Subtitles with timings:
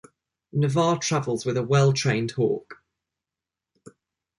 [0.51, 2.83] Navarre travels with a well-trained hawk.